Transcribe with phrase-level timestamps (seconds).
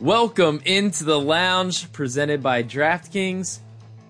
[0.00, 3.58] Welcome into the lounge presented by DraftKings.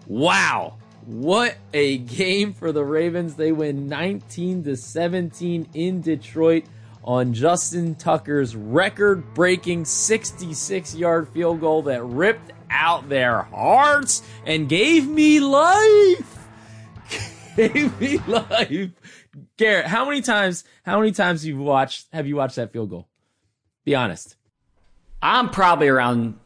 [0.07, 3.35] Wow, what a game for the Ravens.
[3.35, 6.67] They win 19 to 17 in Detroit
[7.03, 14.69] on Justin Tucker's record breaking 66 yard field goal that ripped out their hearts and
[14.69, 16.39] gave me life.
[17.57, 18.91] gave me life.
[19.57, 23.09] Garrett, how many times how many times you've watched have you watched that field goal?
[23.85, 24.37] Be honest.
[25.23, 26.39] I'm probably around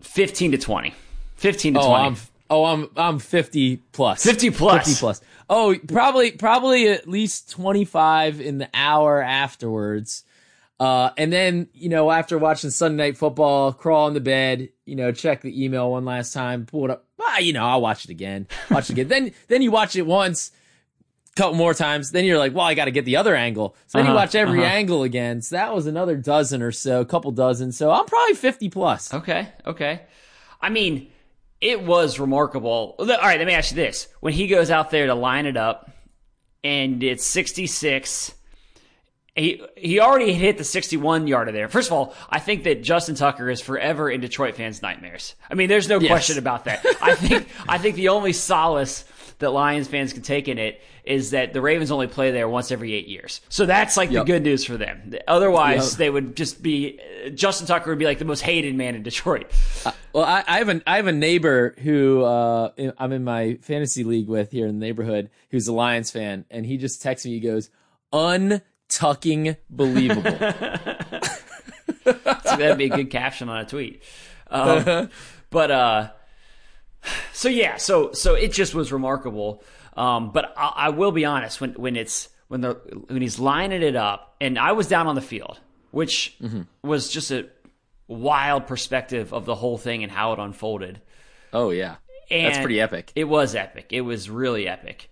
[0.00, 0.94] 15 to 20.
[1.36, 2.04] 15 to oh, 20.
[2.04, 2.16] I'm,
[2.50, 4.22] oh, I'm I'm 50 plus.
[4.24, 4.86] 50 plus.
[4.86, 5.20] 50 plus.
[5.50, 10.24] Oh, probably probably at least 25 in the hour afterwards.
[10.80, 14.94] Uh, and then, you know, after watching Sunday Night Football, crawl in the bed, you
[14.94, 17.04] know, check the email one last time, pull it up.
[17.20, 18.46] Ah, you know, I'll watch it again.
[18.70, 19.08] Watch it again.
[19.08, 20.52] then, then you watch it once,
[21.36, 22.10] couple more times.
[22.10, 23.76] Then you're like, well, I got to get the other angle.
[23.86, 24.72] So then Uh-huh, you watch every uh-huh.
[24.74, 25.40] angle again.
[25.42, 27.72] So that was another dozen or so, a couple dozen.
[27.72, 29.14] So I'm probably 50 plus.
[29.14, 30.00] Okay, okay.
[30.60, 31.08] I mean,
[31.60, 32.96] it was remarkable.
[32.98, 34.08] All right, let me ask you this.
[34.20, 35.90] When he goes out there to line it up
[36.64, 38.34] and it's 66,
[39.36, 41.68] he he already hit the 61 yarder there.
[41.68, 45.36] First of all, I think that Justin Tucker is forever in Detroit fans' nightmares.
[45.48, 46.10] I mean, there's no Yes.
[46.10, 46.84] question about that.
[47.00, 49.04] I think I think the only solace
[49.38, 52.70] that Lions fans can take in it is that the Ravens only play there once
[52.72, 53.40] every eight years.
[53.48, 54.26] So that's like Yep.
[54.26, 55.14] the good news for them.
[55.26, 55.98] Otherwise, Yep.
[55.98, 57.00] they would just be
[57.34, 59.50] Justin Tucker would be like the most hated man in Detroit.
[60.12, 64.04] Well, I, I have a I have a neighbor who uh, I'm in my fantasy
[64.04, 67.32] league with here in the neighborhood, who's a Lions fan, and he just texts me.
[67.32, 67.70] He goes,
[68.12, 70.32] "Untucking believable."
[72.44, 74.02] So that'd be a good caption on a tweet.
[74.50, 75.10] Um,
[75.50, 76.10] but uh,
[77.32, 79.62] so yeah, so so it just was remarkable.
[79.96, 82.74] Um, but I, I will be honest when when it's when the
[83.08, 85.58] when he's lining it up, and I was down on the field,
[85.90, 86.36] which
[86.82, 87.48] was just a
[88.06, 91.00] wild perspective of the whole thing and how it unfolded.
[91.52, 91.96] oh yeah,
[92.30, 93.12] And that's pretty epic.
[93.14, 93.88] It was epic.
[93.90, 95.10] It was really epic.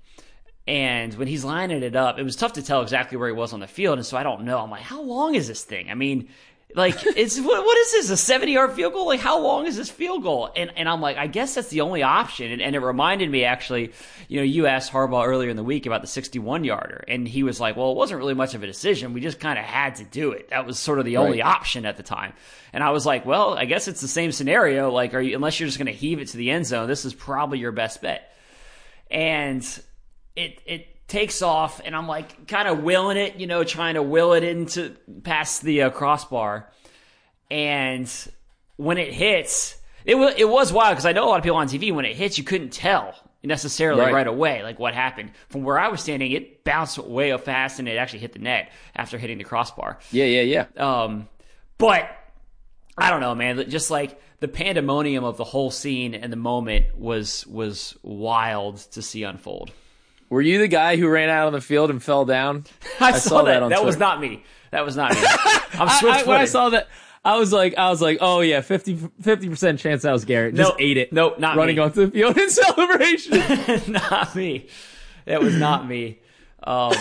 [0.69, 3.53] And when he's lining it up, it was tough to tell exactly where he was
[3.53, 3.99] on the field.
[3.99, 4.59] And so I don't know.
[4.59, 5.91] I'm like, how long is this thing?
[5.91, 6.29] I mean,
[6.77, 8.11] like, it's what, what is this?
[8.11, 9.07] A 70 yard field goal?
[9.07, 10.51] Like, how long is this field goal?
[10.55, 12.53] And and I'm like, I guess that's the only option.
[12.53, 13.93] And, and it reminded me actually,
[14.29, 17.43] you know, you asked Harbaugh earlier in the week about the 61 yarder, and he
[17.43, 19.13] was like, well, it wasn't really much of a decision.
[19.15, 20.51] We just kind of had to do it.
[20.51, 21.51] That was sort of the only Right.
[21.57, 22.35] option at the time.
[22.73, 24.91] And I was like, well, I guess it's the same scenario.
[24.91, 27.05] Like, are you unless you're just going to heave it to the end zone, this
[27.05, 28.33] is probably your best bet
[29.11, 29.63] and
[30.35, 34.03] it it takes off and i'm like kind of willing it you know trying to
[34.03, 34.91] will it into
[35.23, 36.69] past the uh, crossbar
[37.51, 38.11] and
[38.77, 41.57] when it hits it was it was wild because i know a lot of people
[41.57, 43.15] on tv when it hits you couldn't tell
[43.45, 44.13] necessarily right.
[44.13, 44.27] Right.
[44.27, 47.89] away like what happened from where i was standing it bounced way up fast and
[47.89, 51.03] it actually hit the net after hitting the crossbar Yeah, yeah, yeah.
[51.05, 51.29] um,
[51.79, 52.11] but
[52.99, 53.69] I don't know, man.
[53.69, 59.03] Just like the pandemonium of the whole scene and the moment was was wild to
[59.03, 59.71] see unfold.
[60.29, 62.65] Were you the guy who ran out on the field and fell down?
[63.01, 63.69] I, saw saw, that that.
[63.71, 64.45] That was not me.
[64.73, 65.21] That was not me.
[65.75, 66.89] I'm I, swift I, when I saw that,
[67.25, 70.55] I was like, I was like, oh yeah, 50 percent chance that was Garrett.
[70.55, 70.77] Just Nope.
[70.81, 71.13] ate it.
[71.13, 71.61] Nope, not me.
[71.61, 71.83] running me.
[71.83, 73.93] onto the field in celebration.
[73.93, 74.69] not me.
[75.25, 76.21] That was not me.
[76.63, 76.95] Um,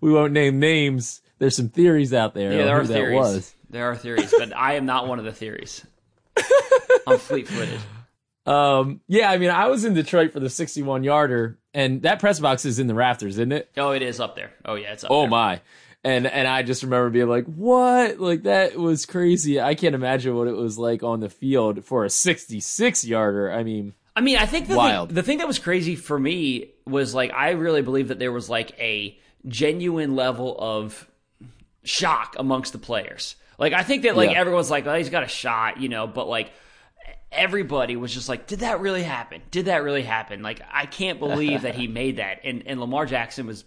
[0.00, 1.20] we won't name names.
[1.38, 2.52] There's some theories out there.
[2.52, 3.16] yeah, there are theories.
[3.16, 3.54] was.
[3.70, 5.84] There are theories, but I am not one of the theories.
[7.06, 7.80] I'm fleet footed.
[8.48, 12.40] Um, yeah, I mean, I was in Detroit for the 61 yarder, and that press
[12.40, 13.70] box is in the rafters, isn't it?
[13.76, 14.52] Oh, it is up there.
[14.64, 15.30] Oh yeah, it's up Oh there.
[15.30, 15.60] my.
[16.04, 18.18] And and I just remember being like, "What?
[18.20, 19.60] Like that was crazy.
[19.60, 23.52] I can't imagine what it was like on the field for a 66 yarder.
[23.52, 25.08] I mean, I mean, I think the Wild.
[25.08, 28.32] thing, the thing that was crazy for me was like I really believe that there
[28.32, 31.08] was like a genuine level of
[31.84, 33.34] shock amongst the players.
[33.58, 34.38] Like I think that like Yeah.
[34.40, 36.52] everyone's like, "Oh, he's got a shot," you know, but like
[37.32, 39.42] everybody was just like, "Did that really happen?
[39.50, 42.40] Did that really happen?" Like I can't believe that he made that.
[42.44, 43.64] And and Lamar Jackson was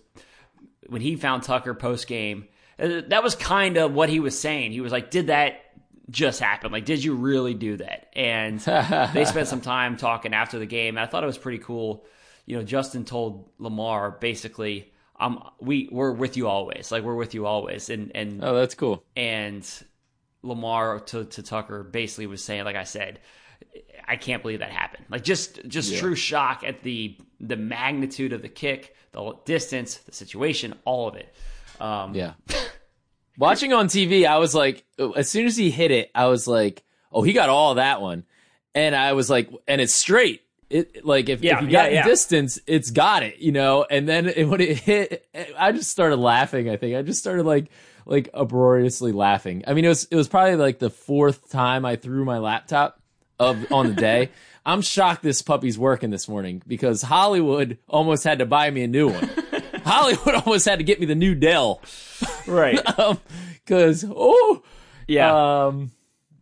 [0.88, 2.48] when he found Tucker post game.
[2.78, 4.72] That was kind of what he was saying.
[4.72, 5.62] He was like, "Did that
[6.10, 6.72] just happen?
[6.72, 8.60] Like, did you really do that?" And
[9.14, 10.98] they spent some time talking after the game.
[10.98, 12.06] And I thought it was pretty cool.
[12.46, 16.92] You know, Justin told Lamar basically, "Um, we we're with you always.
[16.92, 19.04] Like, we're with you always." And and oh, that's cool.
[19.16, 19.68] and
[20.44, 23.20] Lamar to, to Tucker basically was saying, like I said,
[24.08, 25.06] I can't believe that happened.
[25.10, 30.12] Like just just true shock at the the magnitude of the kick, the distance, the
[30.12, 31.34] situation, all of it.
[31.80, 32.34] Um, Yeah.
[33.38, 34.84] Watching on TV, I was like,
[35.16, 38.26] as soon as he hit it, I was like, oh, he got all that one.
[38.76, 40.42] And I was like, and it's straight.
[40.70, 42.06] It like if, Yeah, if you yeah, got yeah.
[42.06, 43.86] distance, it's got it, you know.
[43.90, 45.28] And then it, when it hit,
[45.58, 46.70] I just started laughing.
[46.70, 47.72] I think I just started like
[48.06, 49.64] like uproariously laughing.
[49.68, 53.01] I mean, it was it was probably like the fourth time I threw my laptop
[53.42, 54.30] of on the day.
[54.66, 58.88] I'm shocked this puppy's working this morning because Hollywood almost had to buy me a
[58.88, 59.30] new one.
[59.84, 61.82] Hollywood almost had to get me the new Dell.
[62.48, 62.80] Right.
[63.64, 64.64] Because oh
[65.08, 65.66] Yeah.
[65.66, 65.92] um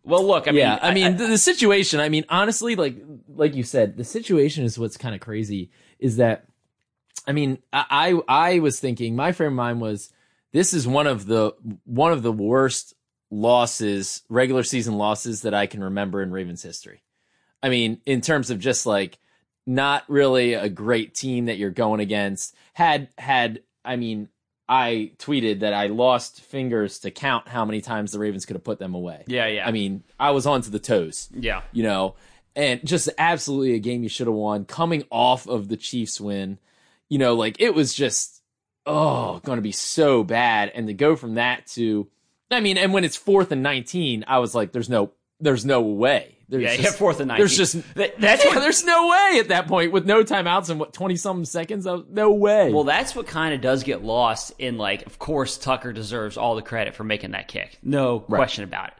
[0.02, 0.48] well, look.
[0.48, 2.00] I mean, yeah, I mean the, the situation.
[2.00, 2.96] I mean, honestly, like
[3.28, 5.70] like you said, the situation is what's kind of crazy.
[5.98, 6.46] Is that,
[7.28, 7.84] I mean, I,
[8.28, 10.10] I I was thinking my frame of mind was
[10.52, 11.52] this is one of the
[11.84, 12.94] one of the worst
[13.30, 17.02] losses, regular season losses that I can remember in Ravens history.
[17.62, 19.18] I mean, in terms of just like
[19.66, 22.54] not really a great team that you're going against.
[22.72, 24.28] Had had I mean,
[24.68, 28.64] I tweeted that I lost fingers to count how many times the Ravens could have
[28.64, 29.24] put them away.
[29.26, 29.66] Yeah, yeah.
[29.66, 31.62] I mean, I was on to the toes, yeah.
[31.72, 32.14] you know,
[32.54, 34.64] and just absolutely a game you should have won.
[34.64, 36.58] Coming off of the Chiefs win,
[37.08, 38.42] you know, like it was just
[38.86, 42.08] oh, going to be so bad, and to go from that to,
[42.50, 45.80] I mean, and when it's fourth and nineteen, I was like, there's no, there's no
[45.82, 46.36] way.
[46.48, 47.40] There's Yeah, just, yeah, fourth and 19.
[47.40, 50.68] There's just That- that's yeah, what- there's no way at that point with no timeouts
[50.68, 51.86] and what twenty something seconds.
[51.86, 52.72] No way.
[52.72, 56.56] Well, that's what kind of does get lost in like, of course, Tucker deserves all
[56.56, 57.78] the credit for making that kick.
[57.84, 58.94] No question about it.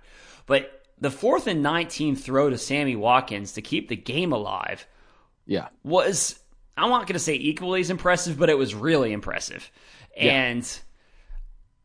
[0.47, 4.87] But the fourth and 19 throw to Sammy Watkins to keep the game alive
[5.47, 6.39] yeah, was,
[6.77, 9.73] I'm not going to say equally as impressive, but it was really impressive.
[10.17, 10.65] And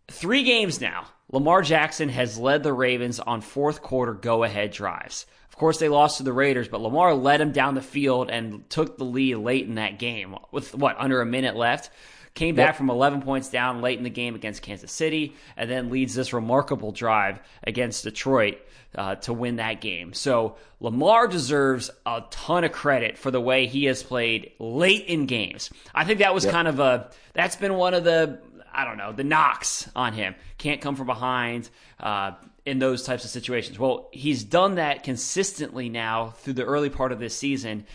[0.09, 5.25] three games now, Lamar Jackson has led the Ravens on fourth quarter go ahead drives.
[5.49, 8.69] Of course, they lost to the Raiders, but Lamar led them down the field and
[8.69, 11.89] took the lead late in that game with what, under a minute left.
[12.33, 12.75] Came back Yep.
[12.75, 16.33] from 11 points down late in the game against Kansas City, and then leads this
[16.33, 18.57] remarkable drive against Detroit
[18.93, 20.11] uh, to win that game.
[20.11, 25.25] So Lamar deserves a ton of credit for the way he has played late in
[25.27, 25.69] games.
[25.93, 28.41] I think that was kind of a that's been one of the
[28.75, 30.35] I don't know the knocks on him.
[30.57, 31.69] Can't come from behind
[31.99, 32.31] uh,
[32.65, 33.79] in those types of situations.
[33.79, 37.85] Well, he's done that consistently now through the early part of this season.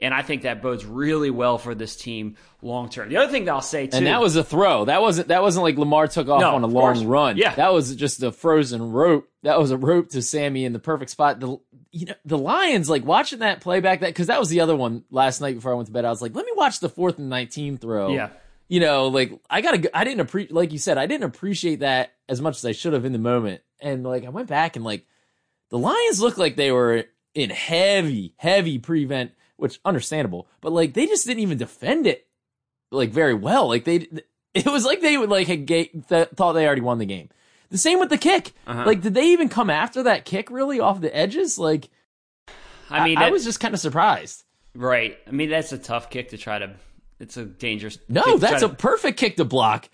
[0.00, 3.08] And I think that bodes really well for this team long term.
[3.08, 4.84] The other thing that I'll say too, and that was a throw.
[4.84, 7.02] That wasn't that wasn't like Lamar took off No, on a long course.
[7.04, 7.36] run.
[7.36, 7.52] Yeah.
[7.56, 9.28] that was just a frozen rope.
[9.42, 11.40] That was a rope to Sammy in the perfect spot.
[11.40, 11.58] The
[11.90, 15.02] you know the Lions like watching that playback that because that was the other one
[15.10, 16.04] last night before I went to bed.
[16.04, 18.12] I was like, let me watch the fourth and nineteen throw.
[18.14, 18.28] Yeah.
[18.68, 19.96] You know, like I gotta.
[19.96, 22.92] I didn't appreciate, like you said, I didn't appreciate that as much as I should
[22.92, 23.62] have in the moment.
[23.80, 25.06] And like I went back and like
[25.70, 27.04] the Lions looked like they were
[27.34, 32.26] in heavy, heavy prevent, which understandable, but like they just didn't even defend it
[32.90, 33.68] like very well.
[33.68, 34.06] Like they,
[34.54, 37.28] it was like they would like had ga- th- thought they already won the game.
[37.70, 38.52] The same with the kick.
[38.66, 38.84] Uh-huh.
[38.86, 41.58] Like, did they even come after that kick really off the edges?
[41.58, 41.90] Like,
[42.88, 44.42] I mean, I, that- was just kind of surprised.
[44.74, 45.18] right.
[45.26, 46.74] I mean, that's a tough kick to try to.
[47.20, 47.98] It's a dangerous.
[48.08, 49.88] No, that's a to- perfect kick to block.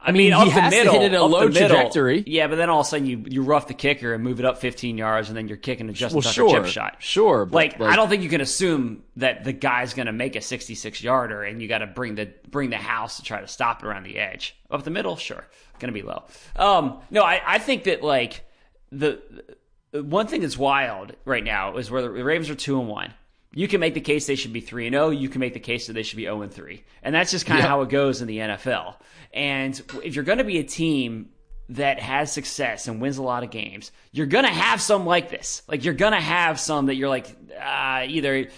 [0.00, 2.22] I mean, he up the has to hit it a low trajectory.
[2.24, 4.46] Yeah, but then all of a sudden you you rough the kicker and move it
[4.46, 6.96] up 15 yards, and then you're kicking a Justin Well, Tucker sure, chip shot.
[7.00, 7.44] sure.
[7.44, 10.40] but, Like, I don't think you can assume that the guy's going to make a
[10.40, 13.82] 66 yarder, and you got to bring the bring the house to try to stop
[13.82, 14.54] it around the edge.
[14.70, 15.44] Up the middle, sure,
[15.80, 16.22] going to be low.
[16.54, 18.44] Um, no, I, I think that like
[18.92, 19.20] the,
[19.90, 23.14] the one thing that's wild right now is where the Ravens are two and one.
[23.54, 25.10] You can make the case they should be three and zero.
[25.10, 27.46] You can make the case that they should be zero and three, and that's just
[27.46, 27.68] kind of Yeah.
[27.68, 28.96] how it goes in the NFL.
[29.32, 31.30] And if you're going to be a team
[31.70, 35.28] that has success and wins a lot of games, you're going to have some like
[35.30, 35.62] this.
[35.68, 37.26] Like you're going to have some that you're like
[37.60, 38.48] uh, either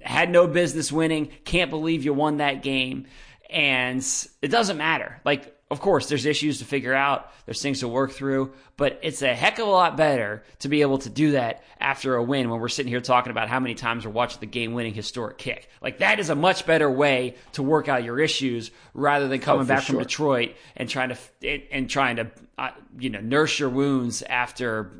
[0.00, 3.06] had no business winning, can't believe you won that game,
[3.48, 4.04] and
[4.42, 5.20] it doesn't matter.
[5.24, 9.22] Like of course, there's issues to figure out, there's things to work through, but it's
[9.22, 12.50] a heck of a lot better to be able to do that after a win
[12.50, 15.38] when we're sitting here talking about how many times we're watching the game winning historic
[15.38, 15.68] kick.
[15.80, 19.62] Like, that is a much better way to work out your issues rather than coming
[19.62, 19.98] Oh, back from.
[19.98, 21.10] Detroit and trying
[21.40, 24.90] to, and trying to, uh, you know, nurse your wounds after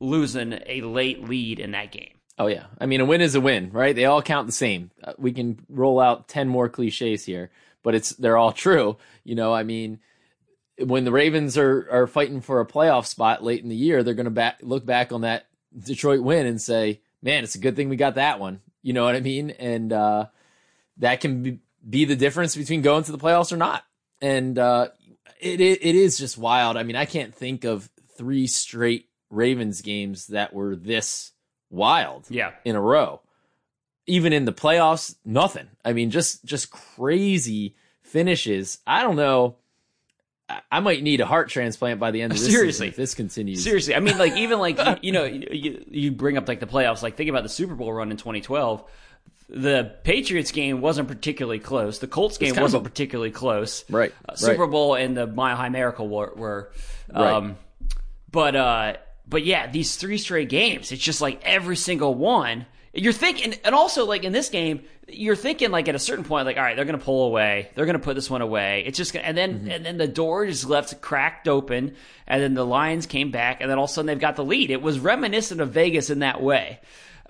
[0.00, 2.12] losing a late lead in that game.
[2.40, 3.96] Oh yeah, I mean a win is a win, right?
[3.96, 4.92] They all count the same.
[5.02, 7.50] Uh, we can roll out ten more cliches here,
[7.82, 8.96] but it's they're all true.
[9.24, 10.00] You know, I mean,
[10.84, 14.14] when the Ravens are are fighting for a playoff spot late in the year, they're
[14.14, 15.46] going to back, look back on that
[15.78, 19.04] Detroit win and say, "Man, it's a good thing we got that one." You know
[19.04, 19.50] what I mean?
[19.50, 20.26] And uh,
[20.98, 21.58] that can be,
[21.88, 23.84] be the difference between going to the playoffs or not.
[24.22, 24.88] And uh,
[25.40, 26.76] it, it it is just wild.
[26.76, 31.32] I mean, I can't think of three straight Ravens games that were this
[31.70, 32.52] wild Yeah.
[32.64, 33.20] in a row.
[34.08, 35.68] Even in the playoffs, nothing.
[35.84, 38.78] I mean, just just crazy finishes.
[38.86, 39.56] I don't know.
[40.70, 42.86] I- might need a heart transplant by the end of this Seriously.
[42.86, 43.62] season if this continues.
[43.62, 46.66] Seriously, I mean, like even like you, you know, you, you bring up like the
[46.66, 47.02] playoffs.
[47.02, 48.82] Like think about the Super Bowl run in 2012.
[49.50, 51.98] the Patriots game wasn't particularly close.
[51.98, 53.84] The Colts game wasn't a- particularly close.
[53.90, 54.70] Right, Uh, Super right.
[54.70, 56.32] Bowl and the Mile High Miracle were.
[56.34, 56.72] were
[57.14, 57.30] Right.
[57.32, 57.56] um,
[58.30, 58.96] But uh,
[59.26, 62.64] but yeah, these three straight games, it's just like every single one.
[62.94, 66.46] You're thinking, and also like in this game, you're thinking like at a certain point,
[66.46, 68.84] like all right, they're gonna pull away, they're gonna put this one away.
[68.86, 69.70] It's just, gonna, and then Mm-hmm.
[69.70, 71.94] and then the door just left cracked open,
[72.26, 74.44] and then the Lions came back, and then all of a sudden they've got the
[74.44, 74.70] lead.
[74.70, 76.80] It was reminiscent of Vegas in that way.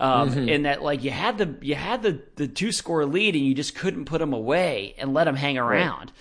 [0.00, 0.49] Um, Mm-hmm.
[0.49, 3.53] in that like you had the you had the the two score lead and you
[3.53, 6.12] just couldn't put them away and let them hang around,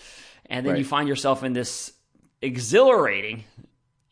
[0.47, 1.93] and then you find yourself in this
[2.41, 3.43] exhilarating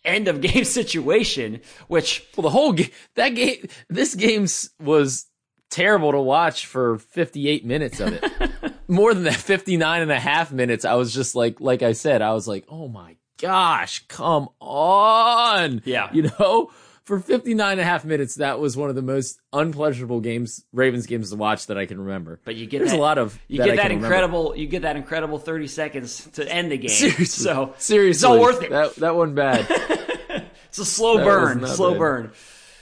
[0.05, 4.47] end of game situation, which Well, the whole game, that game, this game
[4.79, 5.25] was
[5.69, 8.51] terrible to watch for 58 minutes of it.
[8.88, 12.21] More than that 59 and a half minutes, I was just like, like I said,
[12.21, 15.81] I was like, oh my gosh, come on.
[15.85, 16.09] Yeah.
[16.13, 16.71] You know,
[17.05, 21.05] for 59 and a half minutes, that was one of the most unpleasurable games, Ravens
[21.05, 22.39] games to watch that I can remember.
[22.43, 24.07] but you get There's that, a lot of, you that get I that can remember.
[24.07, 26.89] incredible you get that incredible 30 seconds to end the game.
[26.89, 27.25] Seriously.
[27.25, 28.09] So Seriously.
[28.17, 28.71] it's all worth it.
[28.71, 29.67] That, that wasn't bad.
[30.67, 32.00] it's a slow was burn, slow bad.
[32.00, 32.31] burn.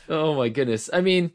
[0.10, 0.90] Oh my goodness.
[0.92, 1.32] I mean,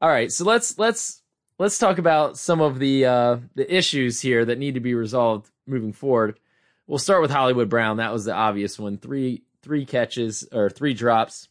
[0.00, 0.30] all right.
[0.30, 1.22] So let's let's
[1.58, 5.50] let's talk about some of the uh, the issues here that need to be resolved
[5.66, 6.38] moving forward.
[6.86, 7.98] We'll start with Hollywood Brown.
[7.98, 8.98] That was the obvious one.
[8.98, 11.48] Three three catches or three drops.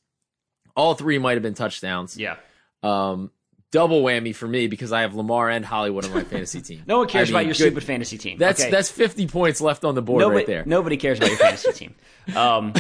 [0.78, 2.16] All three might have been touchdowns.
[2.18, 2.38] Yeah.
[2.84, 3.32] Um,
[3.72, 6.84] double whammy for me because I have Lamar and Hollywood on my fantasy team.
[6.88, 8.38] No one cares I about your good- stupid fantasy team.
[8.38, 8.72] That's okay?
[8.72, 10.64] that's fifty points left on the board nobody, right there.
[10.66, 11.96] Nobody cares about your fantasy team.
[12.36, 12.74] Um,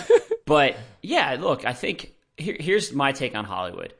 [0.45, 3.93] but yeah, look, I think here, here's my take on Hollywood.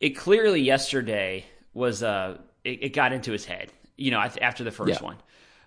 [0.00, 3.72] It clearly yesterday was uh, it, it got into his head.
[3.96, 5.06] You know, after the first Yeah.
[5.06, 5.16] one.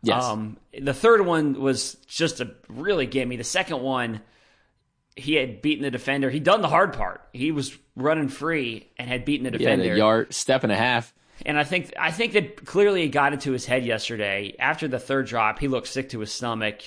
[0.04, 0.24] Yes.
[0.24, 3.38] Um, the third one was just a really gimme.
[3.38, 4.22] The second one,
[5.16, 6.30] he had beaten the defender.
[6.30, 7.22] He'd done the hard part.
[7.34, 9.86] He was running free and had beaten the defender.
[9.86, 11.14] yeah, the yard step and a half.
[11.46, 14.56] And I think I think that clearly it got into his head yesterday.
[14.60, 16.82] After the third drop, he looked sick to his stomach.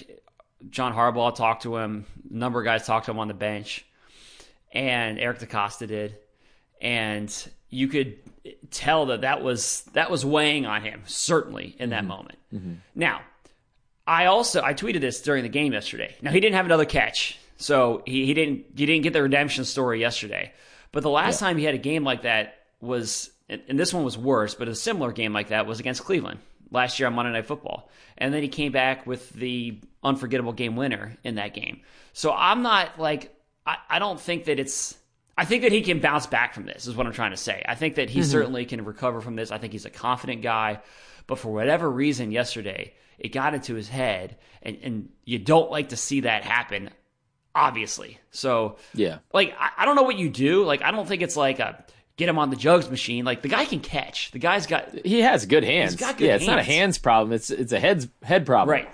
[0.70, 2.06] John Harbaugh talked to him.
[2.30, 3.85] A number of guys talked to him on the bench,
[4.73, 6.16] and Eric DeCosta did.
[6.80, 7.35] And
[7.68, 8.18] you could
[8.70, 12.08] tell that that was that was weighing on him certainly in that mm-hmm.
[12.08, 12.38] moment.
[12.52, 12.73] Mm-hmm.
[12.94, 13.20] Now,
[14.06, 16.16] I also I tweeted this during the game yesterday.
[16.23, 19.64] Now he didn't have another catch, so he, he didn't he didn't get the redemption
[19.64, 20.52] story yesterday.
[20.90, 24.16] But the last time he had a game like that was, and this one was
[24.16, 27.46] worse, but a similar game like that was against Cleveland last year on Monday Night
[27.46, 31.80] Football, and then he came back with the unforgettable game winner in that game.
[32.14, 33.34] So I'm not like
[33.66, 34.96] I, I don't think that it's.
[35.36, 36.86] I think that he can bounce back from this.
[36.86, 37.62] Is what I'm trying to say.
[37.66, 38.30] I think that he mm-hmm.
[38.30, 39.50] certainly can recover from this.
[39.50, 40.80] I think he's a confident guy,
[41.26, 45.90] but for whatever reason, yesterday it got into his head, and, and you don't like
[45.90, 46.90] to see that happen,
[47.58, 48.18] obviously.
[48.30, 49.18] So Yeah.
[49.32, 50.64] like I, I don't know what you do.
[50.64, 51.84] Like I don't think it's like a
[52.16, 53.24] get him on the jugs machine.
[53.24, 54.30] Like the guy can catch.
[54.32, 55.96] The guy's got He has good hands.
[55.96, 56.74] got good yeah, it's not a hands.
[56.76, 57.32] hands problem.
[57.32, 58.72] It's it's a heads head problem.
[58.72, 58.88] right.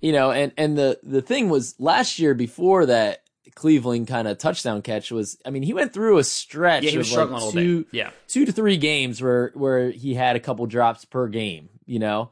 [0.00, 3.18] you know and and the the thing was last year before that
[3.54, 6.96] cleveland kind of touchdown catch was i mean he went through a stretch Yeah, he
[6.96, 7.88] was of like a little two, bit.
[7.92, 8.10] Yeah.
[8.26, 12.30] two to three games where where he had a couple drops per game you know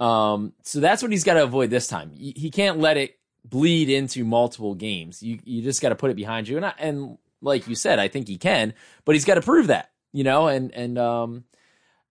[0.00, 3.16] um so that's what he's got to avoid this time he can't let it
[3.48, 6.72] bleed into multiple games you you just got to put it behind you and I,
[6.78, 8.74] and like you said i think he can
[9.04, 11.44] but he's got to prove that you know and and um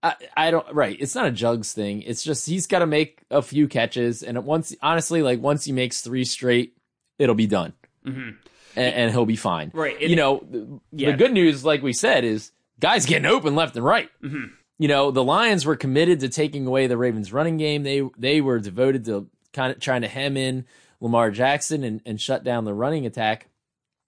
[0.04, 0.96] I, I don't right.
[1.00, 2.04] It's not a jugs thing.
[2.04, 5.72] It's just he's got to make a few catches, and once honestly, like once he
[5.72, 6.78] makes three straight,
[7.18, 7.74] it'll be done,
[8.06, 8.36] and,
[8.76, 9.70] and he'll be fine.
[9.70, 9.80] Mm-hmm.
[9.80, 11.12] Right, and- you know, the, Yeah.
[11.12, 14.10] the good news, like we said, is guys getting open left and right.
[14.24, 14.54] Mm-hmm.
[14.78, 17.82] You know, the Lions were committed to taking away the Ravens' running game.
[17.82, 20.66] They they were devoted to kind of trying to hem in
[21.00, 23.48] Lamar Jackson and, and shut down the running attack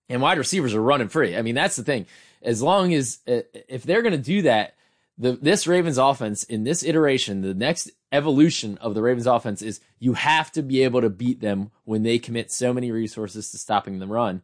[0.09, 1.35] and wide receivers are running free.
[1.35, 2.05] I mean, that's the thing.
[2.41, 4.75] As long as uh, if they're going to do that,
[5.17, 9.81] the this Ravens offense in this iteration, the next evolution of the Ravens offense is
[9.99, 13.57] you have to be able to beat them when they commit so many resources to
[13.57, 14.41] stopping the run.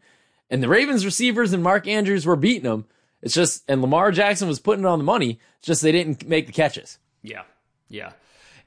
[0.49, 2.85] And the Ravens receivers and Mark Andrews were beating them.
[3.21, 5.39] It's just and Lamar Jackson was putting it on the money.
[5.59, 6.97] It's just they didn't make the catches.
[7.21, 7.43] Yeah,
[7.87, 8.13] yeah.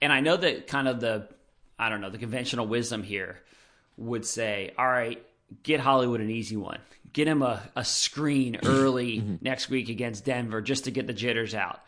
[0.01, 1.29] And I know that kind of the,
[1.79, 3.41] I don't know, the conventional wisdom here
[3.97, 5.23] would say, all right,
[5.63, 6.79] get Hollywood an easy one.
[7.13, 11.55] Get him a, a screen early next week against Denver just to get the jitters
[11.55, 11.81] out.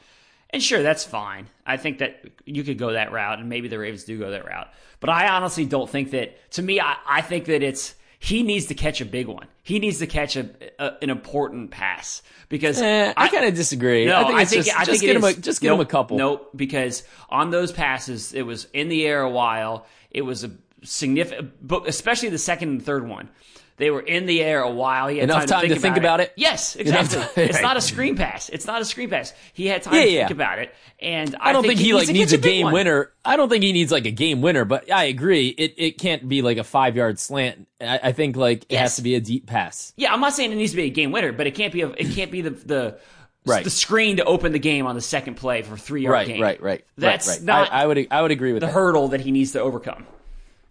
[0.51, 1.47] And sure, that's fine.
[1.67, 4.47] I think that you could go that route, and maybe the Ravens do go that
[4.47, 4.69] route.
[5.01, 8.65] But I honestly don't think that, to me, I, I think that it's, he needs
[8.67, 9.47] to catch a big one.
[9.63, 10.49] He needs to catch a,
[10.79, 14.07] a an important pass because Eh, I, kind of disagree.
[14.07, 15.81] no, I think it's just, I just think get him a, just get nope, him
[15.83, 16.17] a couple.
[16.17, 19.85] Nope, because on those passes, it was in the air a while.
[20.11, 20.51] It was a
[20.85, 21.53] significant,
[21.87, 23.29] especially the second and third one.
[23.77, 25.07] They were in the air a while.
[25.07, 26.33] He had Enough time, time to to think, think about, about it?
[26.37, 27.21] Yes, exactly.
[27.21, 28.49] time- It's not a screen pass.
[28.49, 29.33] It's not a screen pass.
[29.53, 30.19] He had time Yeah, to yeah.
[30.27, 32.73] think about it, and I, I don't think, he, like needs a game one.
[32.73, 33.13] winner.
[33.25, 35.51] I don't think he needs like a game winner, but I agree.
[35.51, 37.69] It it can't be like a five yard slant.
[37.81, 38.81] I, I think like it Yes.
[38.81, 39.93] has to be a deep pass.
[39.97, 41.83] Yeah, I'm not saying it needs to be a game winner, but it can't be
[41.83, 42.99] a, it can't be the the
[43.47, 43.63] Right.
[43.63, 46.43] the screen to open the game on the second play for three yard Right, game.
[46.43, 46.85] right, right.
[46.99, 47.43] That's right, right.
[47.45, 48.73] not I, I would I would agree with the that.
[48.73, 50.05] hurdle that he needs to overcome.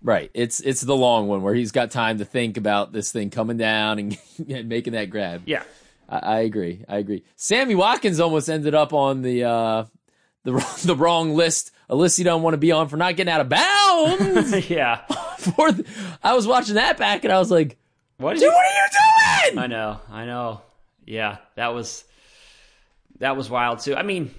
[0.02, 0.30] Right.
[0.34, 3.58] It's it's the long one where he's got time to think about this thing coming
[3.58, 4.18] down and,
[4.50, 5.44] and making that grab.
[5.46, 5.64] Yeah.
[6.08, 6.84] I, I agree.
[6.88, 7.24] I agree.
[7.36, 9.86] Sammy Watkins almost ended up on the uh,
[10.44, 13.16] the wrong- the wrong list, a list you don't want to be on for not
[13.16, 14.70] getting out of bounds.
[14.70, 15.06] yeah.
[15.38, 15.86] for the,
[16.24, 17.78] I was watching that back and I was like,
[18.18, 18.48] What "Dude, you?
[18.50, 20.00] what are you doing?" I know.
[20.12, 20.62] I know.
[21.06, 22.04] Yeah, that was
[23.20, 23.96] that was wild too.
[23.96, 24.34] I mean,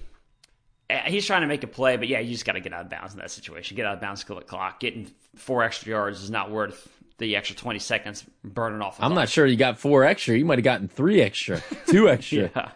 [0.89, 2.81] Uh, he's trying to make a play, but yeah, you just got to get out
[2.85, 3.77] of bounds in that situation.
[3.77, 4.79] Get out of bounds, kill the clock.
[4.79, 6.87] Getting four extra yards is not worth
[7.19, 8.95] the extra twenty seconds burning off.
[8.99, 9.15] I'm clock.
[9.19, 10.37] not sure you got four extra.
[10.37, 12.49] You might have gotten three extra, two extra.
[12.55, 12.71] Yeah.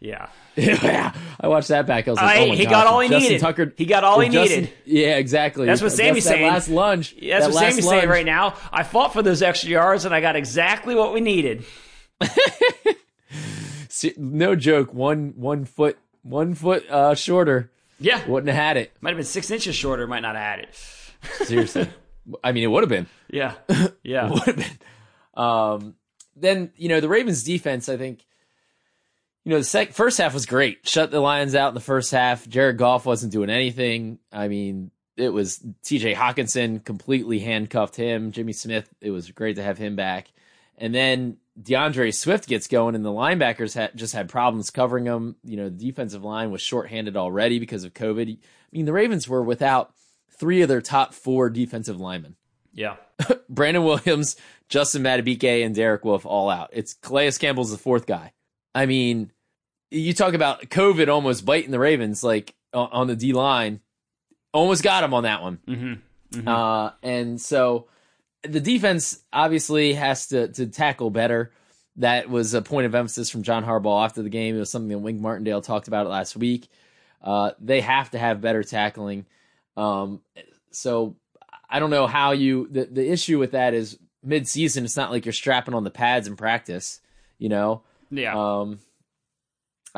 [0.00, 0.28] Yeah.
[0.56, 1.12] yeah.
[1.40, 2.08] I watched that back.
[2.08, 3.40] I was uh, like, oh Hey, oh he gosh, got all he Justin needed.
[3.40, 4.74] Tucker, He got all he Justin- needed.
[4.84, 5.66] Yeah, exactly.
[5.66, 6.46] That's what Sammy's that saying.
[6.46, 7.14] Last lunge.
[7.18, 8.54] Yeah, that's that what Sammy's saying right now.
[8.72, 11.64] I fought for those extra yards and I got exactly what we needed.
[14.16, 14.94] No joke.
[14.94, 15.98] One one foot
[16.28, 18.24] one foot uh, shorter Yeah.
[18.26, 18.92] wouldn't have had it.
[19.00, 20.74] Might have been six inches shorter, might not have had it.
[21.46, 21.88] Seriously.
[22.44, 23.06] I mean, it would have been.
[23.30, 23.54] Yeah.
[24.02, 24.30] Yeah.
[24.30, 24.78] would have been.
[25.34, 25.94] Um,
[26.36, 27.88] then you know the Ravens defense.
[27.88, 28.24] I think
[29.44, 30.86] you know the sec- first half was great.
[30.86, 32.46] Shut the Lions out in the first half.
[32.48, 34.18] Jared Goff wasn't doing anything.
[34.32, 36.14] I mean, it was T.J.
[36.14, 38.30] Hockenson completely handcuffed him.
[38.32, 38.88] Jimmy Smith.
[39.00, 40.28] It was great to have him back.
[40.76, 45.36] And then D'Andre Swift gets going, and the linebackers had just had problems covering him.
[45.42, 48.32] You know, the defensive line was shorthanded already because of COVID.
[48.32, 48.38] I
[48.72, 49.92] mean, the Ravens were without
[50.30, 52.36] three of their top four defensive linemen.
[52.72, 52.96] Yeah.
[53.48, 54.36] Brandon Williams,
[54.68, 56.70] Justin Madubuike, and Derek Wolfe all out.
[56.72, 58.32] It's Calais Campbell's the fourth guy.
[58.74, 59.32] I mean,
[59.90, 63.80] you talk about COVID almost biting the Ravens, like on the D line,
[64.52, 65.58] almost got him on that one.
[65.66, 66.46] Mm-hmm.
[66.46, 67.88] Uh, and so
[68.48, 71.52] the defense obviously has to to tackle better.
[71.96, 74.54] That was a point of emphasis from John Harbaugh after the game.
[74.54, 76.68] It was something that Wink Martindale talked about last week.
[77.22, 79.26] Uh, they have to have better tackling.
[79.76, 80.20] Um,
[80.70, 81.16] so
[81.68, 82.68] I don't know how you.
[82.70, 84.84] The, the issue with that is mid season.
[84.84, 87.00] It's not like you're strapping on the pads in practice.
[87.38, 87.82] You know.
[88.10, 88.34] Yeah.
[88.36, 88.78] Um,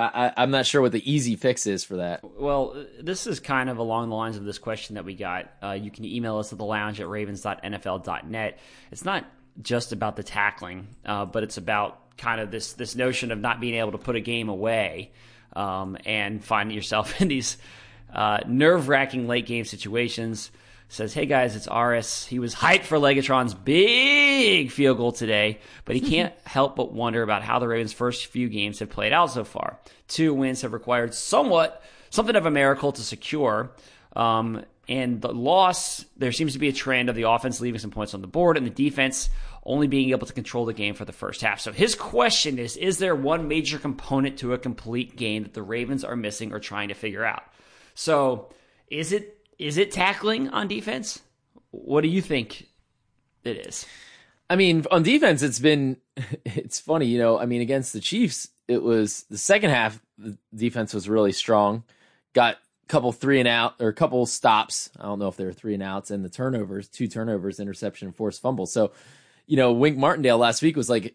[0.00, 2.20] I, I'm not sure what the easy fix is for that.
[2.38, 5.50] Well, this is kind of along the lines of this question that we got.
[5.62, 8.58] Uh, you can email us at the lounge at ravens.nfl.net.
[8.90, 9.24] It's not
[9.62, 13.60] just about the tackling, uh, but it's about kind of this this notion of not
[13.60, 15.10] being able to put a game away
[15.54, 17.56] um, and finding yourself in these
[18.12, 20.50] uh, nerve wracking late game situations.
[20.92, 22.26] Says, hey guys, it's Aris.
[22.26, 27.22] He was hyped for Legatron's big field goal today, but he can't help but wonder
[27.22, 29.78] about how the Ravens' first few games have played out so far.
[30.08, 33.70] Two wins have required somewhat something of a miracle to secure.
[34.16, 37.92] Um, and the loss, there seems to be a trend of the offense leaving some
[37.92, 39.30] points on the board and the defense
[39.64, 41.60] only being able to control the game for the first half.
[41.60, 45.62] So his question is Is there one major component to a complete game that the
[45.62, 47.44] Ravens are missing or trying to figure out?
[47.94, 48.48] So
[48.88, 51.20] is it is it tackling on defense?
[51.70, 52.66] What do you think
[53.44, 53.86] it is?
[54.48, 55.98] I mean, on defense, it's been
[56.44, 57.38] it's funny, you know.
[57.38, 60.00] I mean, against the Chiefs, it was the second half.
[60.18, 61.84] The defense was really strong.
[62.32, 64.90] Got a couple three and out or a couple stops.
[64.98, 68.08] I don't know if they were three and outs and the turnovers, two turnovers, interception,
[68.08, 68.66] and forced fumble.
[68.66, 68.92] So,
[69.46, 71.14] you know, Wink Martindale last week was like,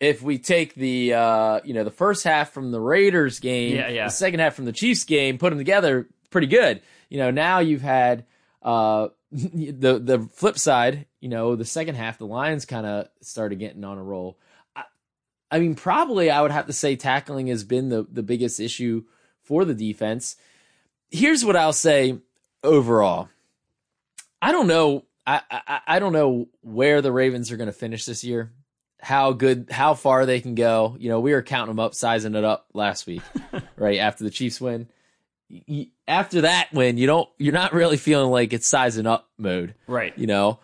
[0.00, 3.88] if we take the uh, you know the first half from the Raiders game, Yeah,
[3.90, 4.04] yeah.
[4.06, 6.80] the second half from the Chiefs game, put them together, pretty good.
[7.08, 8.24] You know, now you've had
[8.62, 11.06] uh, the the flip side.
[11.20, 14.38] You know, the second half, the Lions kind of started getting on a roll.
[14.74, 14.84] I,
[15.50, 19.04] I mean, probably I would have to say tackling has been the the biggest issue
[19.42, 20.36] for the defense.
[21.10, 22.18] Here's what I'll say
[22.62, 23.28] overall.
[24.42, 25.04] I don't know.
[25.26, 28.52] I, I I don't know where the Ravens are going to finish this year.
[29.00, 30.96] How good, how far they can go.
[30.98, 33.22] You know, we were counting them up, sizing it up last week,
[33.76, 34.88] right after the Chiefs win.
[36.08, 39.74] After that win, you don't, you're not really feeling like it's sizing up mode.
[39.86, 40.16] Right.
[40.18, 40.58] you know?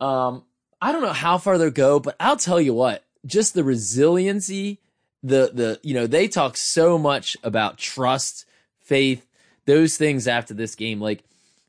[0.00, 0.44] Um
[0.80, 4.78] i don't know how far they'll go but i'll tell you what just the resiliency
[5.24, 8.44] the the you know they talk so much about trust
[8.80, 9.26] faith
[9.66, 11.00] those things after this game.
[11.00, 11.24] Like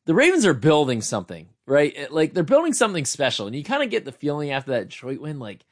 [0.05, 2.11] the ravens are building something right?
[2.11, 5.19] Like they're building something special and you kind of get the feeling after that detroit
[5.19, 5.65] win like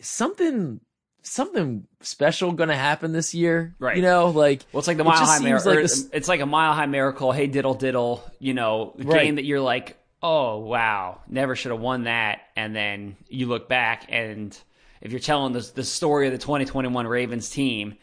[0.00, 0.80] something
[1.22, 3.96] something special gonna happen this year Right.
[3.96, 5.74] you know like Well, it's like the mile high miracle.
[5.74, 7.32] like it's like a mile high miracle.
[7.32, 8.24] Hey, diddle diddle.
[8.38, 9.22] You know, Right.
[9.24, 13.68] game that you're like, oh wow, never should have won that, and then you look
[13.68, 14.56] back and
[15.00, 17.96] if you're telling the the story of the 2021 Ravens team,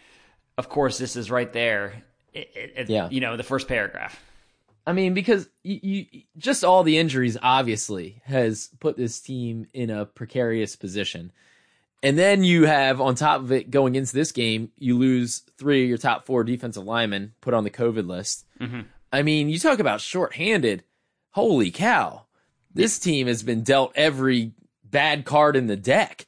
[0.58, 2.04] of course this is right there.
[2.34, 3.10] It, it, Yeah.
[3.10, 4.20] you know the first paragraph.
[4.86, 6.06] I mean, because you, you
[6.38, 11.32] just all the injuries obviously has put this team in a precarious position.
[12.04, 15.84] And then you have on top of it going into this game, you lose three
[15.84, 18.46] of your top four defensive linemen put on the COVID list.
[18.60, 18.82] Mm-hmm.
[19.12, 20.84] I mean, you talk about shorthanded.
[21.32, 22.26] Holy cow.
[22.74, 24.52] This team has been dealt every
[24.84, 26.26] bad card in the deck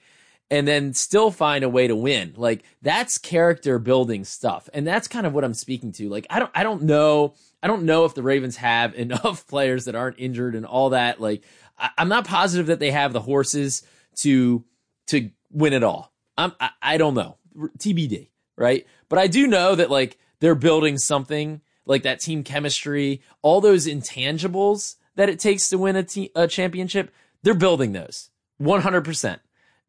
[0.51, 2.33] and then still find a way to win.
[2.35, 4.69] Like that's character building stuff.
[4.73, 6.09] And that's kind of what I'm speaking to.
[6.09, 9.85] Like I don't I don't know I don't know if the Ravens have enough players
[9.85, 11.21] that aren't injured and all that.
[11.21, 11.43] Like
[11.77, 13.83] I, I'm not positive that they have the horses
[14.17, 14.63] to
[15.07, 16.13] to win it all.
[16.37, 17.37] I'm I, I don't know.
[17.77, 18.85] TBD, right?
[19.09, 23.87] But I do know that like they're building something like that team chemistry, all those
[23.87, 27.11] intangibles that it takes to win a, te- a championship.
[27.43, 28.29] They're building those
[28.61, 29.39] 100%.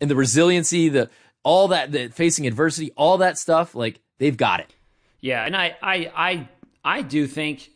[0.00, 1.10] And the resiliency, the
[1.42, 4.74] all that, the facing adversity, all that stuff, like they've got it.
[5.20, 6.48] Yeah, and I, I, I,
[6.82, 7.70] I do think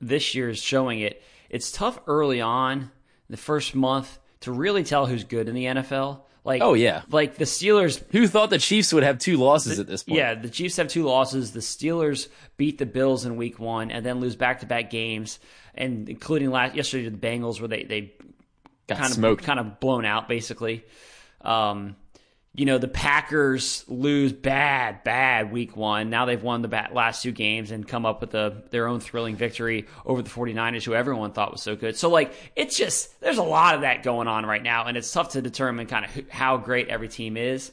[0.00, 1.22] this year is showing it.
[1.48, 2.90] It's tough early on,
[3.30, 6.22] the first month, to really tell who's good in the NFL.
[6.44, 7.02] Like, Oh, yeah.
[7.08, 8.02] like the Steelers.
[8.10, 10.18] Who thought the Chiefs would have two losses at this point?
[10.18, 11.52] Yeah, the Chiefs have two losses.
[11.52, 15.38] The Steelers beat the Bills in Week One, and then lose back-to-back games,
[15.74, 18.12] and including last yesterday to the Bengals, where they they
[18.88, 19.42] got kind smoked.
[19.42, 20.84] of kind of blown out basically.
[21.42, 21.94] Um,
[22.54, 26.10] you know, the Packers lose bad, bad week one.
[26.10, 29.36] Now they've won the last two games and come up with a, their own thrilling
[29.36, 31.96] victory over the 49ers, who everyone thought was so good.
[31.96, 35.10] So, like, it's just, there's a lot of that going on right now, and it's
[35.10, 37.72] tough to determine kind of how great every team is.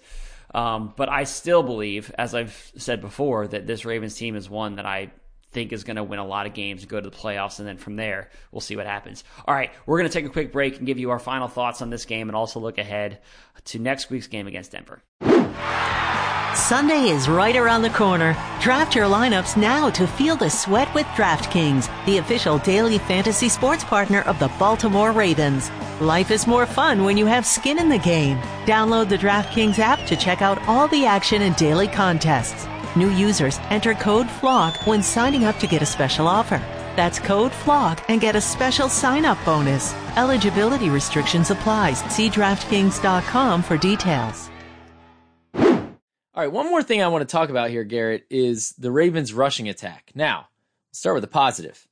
[0.54, 4.78] Um, but I still believe, as I've said before, that this Ravens team is one
[4.78, 5.12] that I
[5.52, 7.60] think is going to win a lot of games and go to the playoffs.
[7.60, 9.24] And then from there, we'll see what happens.
[9.46, 11.82] All right, we're going to take a quick break and give you our final thoughts
[11.82, 13.20] on this game and also look ahead
[13.66, 15.02] to next week's game against Denver.
[16.56, 18.34] Sunday is right around the corner.
[18.60, 23.84] Draft your lineups now to feel the sweat with DraftKings, the official daily fantasy sports
[23.84, 25.72] partner of the Baltimore Ravens.
[26.02, 28.38] Life is more fun when you have skin in the game.
[28.66, 32.66] Download the DraftKings app to check out all the action and daily contests.
[32.96, 36.58] New users enter code FLOCK when signing up to get a special offer.
[36.96, 39.94] That's code FLOCK and get a special sign up bonus.
[40.16, 41.94] Eligibility restrictions apply.
[41.94, 44.50] See DraftKings.com for details.
[46.40, 49.34] All right, one more thing I want to talk about here, Garrett, is the Ravens'
[49.34, 50.12] rushing attack.
[50.16, 50.48] Now,
[50.94, 51.86] start with the positive.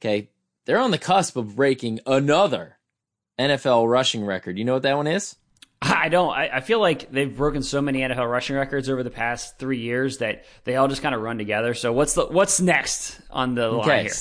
[0.00, 0.30] Okay,
[0.64, 2.78] they're on the cusp of breaking another
[3.38, 4.58] NFL rushing record.
[4.58, 5.36] You know what that one is?
[6.04, 6.30] I don't.
[6.30, 9.80] I, I feel like they've broken so many NFL rushing records over the past three
[9.80, 11.74] years that they all just kind of run together.
[11.74, 14.12] So what's the what's next on the line here?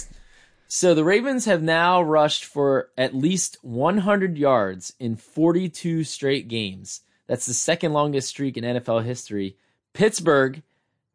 [0.67, 7.02] So the Ravens have now rushed for at least 100 yards in 42 straight games.
[7.28, 9.56] That's the second longest streak in NFL history.
[9.93, 10.63] Pittsburgh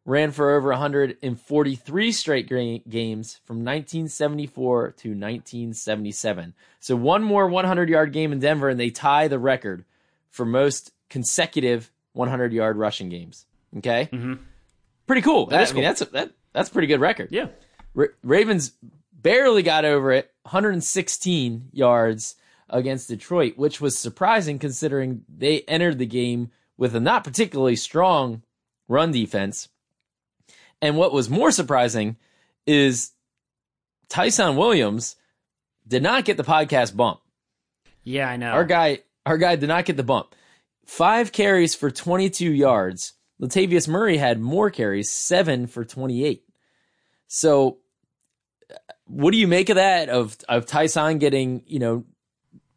[0.05, 6.53] ran for over 143 straight games from 1974 to 1977.
[6.79, 9.83] So one more 100 yard game in Denver, and they tie the record
[10.29, 13.45] for most consecutive 100 yard rushing games.
[13.77, 14.33] Okay, mm-hmm.
[15.05, 15.47] pretty cool.
[15.47, 17.29] That, is I mean, that's a, that, that's a pretty good record.
[17.31, 17.47] Yeah.
[17.93, 18.71] Ra- Ravens
[19.11, 22.35] barely got over it, 116 yards
[22.69, 28.43] against Detroit, which was surprising considering they entered the game with a not particularly strong
[28.87, 29.69] run defense.
[30.81, 32.17] And what was more surprising
[32.65, 33.11] is
[34.07, 35.15] Ty'Son Williams
[35.87, 37.19] did not get the podcast bump.
[38.03, 38.51] Yeah, I know.
[38.51, 40.35] Our guy, our guy did not get the bump.
[40.85, 43.13] Five carries for 22 yards.
[43.39, 46.43] Latavius Murray had more carries, seven for 28.
[47.27, 47.77] So,
[49.05, 50.09] what do you make of that?
[50.09, 52.05] Of of Ty'Son getting you know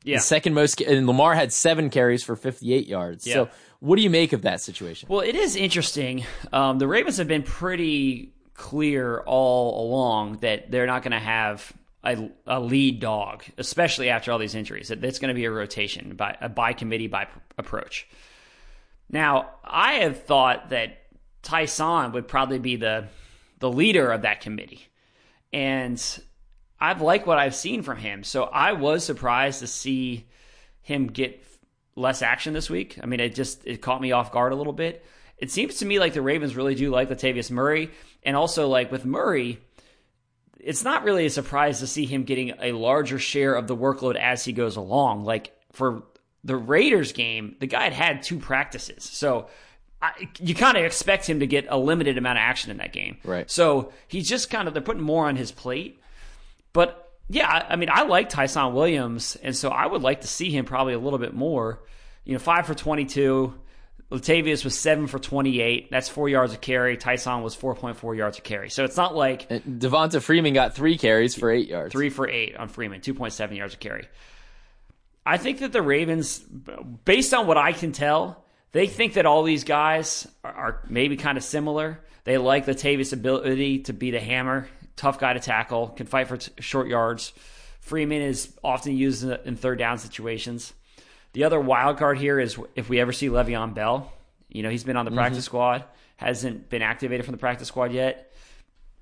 [0.04, 0.18] yeah.
[0.18, 3.26] the second most, and Lamar had seven carries for 58 yards.
[3.26, 3.34] Yeah.
[3.34, 3.48] So,
[3.80, 5.08] what do you make of that situation?
[5.10, 6.24] Well, it is interesting.
[6.52, 11.72] Um, the Ravens have been pretty clear all along that they're not going to have
[12.04, 14.88] a, a lead dog, especially after all these injuries.
[14.88, 18.08] That it's going to be a rotation by a by committee by p- approach.
[19.10, 20.98] Now, I have thought that
[21.42, 23.08] Ty'Son would probably be the
[23.58, 24.88] the leader of that committee,
[25.52, 26.02] and
[26.80, 28.24] I've liked what I've seen from him.
[28.24, 30.26] So I was surprised to see
[30.80, 31.44] him get
[31.94, 32.98] less action this week.
[33.02, 35.04] I mean, it just it caught me off guard a little bit.
[35.38, 37.90] It seems to me like the Ravens really do like Latavius Murray,
[38.22, 39.58] and also like with Murray,
[40.62, 44.16] it's not really a surprise to see him getting a larger share of the workload
[44.16, 45.24] as he goes along.
[45.24, 46.04] Like for
[46.44, 49.48] the Raiders game, the guy had had two practices, so.
[50.04, 52.92] I, you kind of expect him to get a limited amount of action in that
[52.92, 53.18] game.
[53.22, 53.48] Right.
[53.48, 56.00] So he's just kind of, they're putting more on his plate.
[56.72, 60.26] But yeah, I I mean, I like Ty'Son Williams, and so I would like to
[60.26, 61.80] see him probably a little bit more.
[62.24, 63.54] You know, five for 22.
[64.12, 65.90] Latavius was seven for 28.
[65.90, 66.96] That's four yards of carry.
[66.98, 68.68] Ty'Son was 4.4 yards of carry.
[68.68, 71.92] So it's not like And Devonta Freeman got three carries for eight yards.
[71.92, 74.06] three for eight on Freeman, 2.7 yards of carry.
[75.24, 76.40] I think that the Ravens,
[77.04, 81.16] based on what I can tell, they think that all these guys are, are maybe
[81.16, 82.00] kind of similar.
[82.24, 86.36] They like Latavius' ability to beat a hammer, tough guy to tackle, can fight for
[86.36, 87.32] t- short yards.
[87.80, 90.72] Freeman is often used in, in third down situations.
[91.32, 94.12] The other wild card here is if we ever see Le'Veon Bell.
[94.48, 95.84] You know, he's been on the practice squad,
[96.16, 98.32] hasn't been activated from the practice squad yet.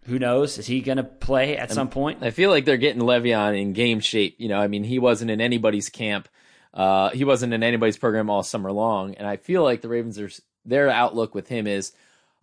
[0.05, 0.59] Who knows?
[0.59, 2.23] Is he going to play at some point?
[2.23, 4.37] I feel like they're getting Le'Veon in game shape.
[4.38, 6.29] You know, I mean, he wasn't in anybody's camp.
[6.73, 10.19] Uh, he wasn't in anybody's program all summer long, and I feel like the Ravens
[10.21, 10.31] are
[10.64, 11.93] their outlook with him is,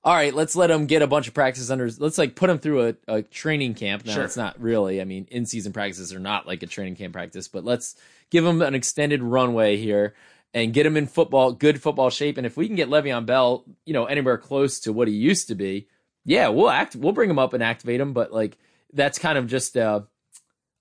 [0.04, 1.90] all right, let's let him get a bunch of practice under.
[1.98, 4.06] Let's like put him through a, a training camp.
[4.06, 4.24] Now Sure.
[4.24, 5.02] it's not really.
[5.02, 7.96] I mean, in season practices are not like a training camp practice, but let's
[8.30, 10.14] give him an extended runway here
[10.54, 12.38] and get him in football, good football shape.
[12.38, 15.50] And if we can get Le'Veon Bell, you know, anywhere close to what he used
[15.50, 15.88] to be,
[16.24, 16.96] yeah, we'll act.
[16.96, 18.14] We'll bring him up and activate him.
[18.14, 18.58] But like
[18.94, 20.08] that's kind of just a,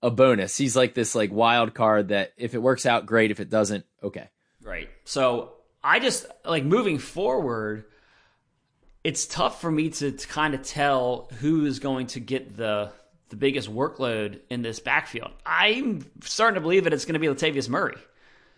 [0.02, 0.56] a bonus.
[0.56, 3.30] He's like this like wild card that if it works out, great.
[3.30, 4.28] If it doesn't, okay.
[4.62, 4.88] Right.
[5.04, 7.84] So I just like moving forward.
[9.06, 12.90] It's tough for me to, to kind of tell who is going to get the
[13.28, 15.30] the biggest workload in this backfield.
[15.44, 17.98] I'm starting to believe that it's going to be Latavius Murray.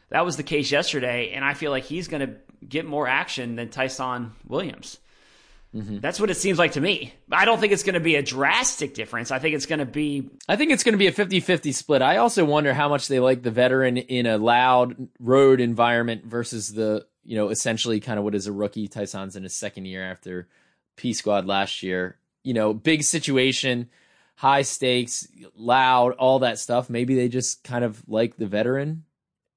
[0.08, 3.56] That was the case yesterday, and I feel like he's going to get more action
[3.56, 4.96] than Ty'Son Williams.
[5.74, 5.98] Mm-hmm.
[5.98, 7.12] That's what it seems like to me.
[7.30, 9.30] I don't think it's going to be a drastic difference.
[9.30, 12.00] I think it's going to be I think it's going to be a 50-50 split.
[12.00, 16.72] I also wonder how much they like the veteran in a loud road environment versus
[16.72, 18.88] the, you know, essentially kind of what is a rookie.
[18.88, 20.48] Ty'Son's in his second year after
[20.96, 22.16] P squad last year.
[22.42, 23.90] You know, big situation,
[24.34, 26.88] high stakes, loud, all that stuff.
[26.88, 29.04] Maybe they just kind of like the veteran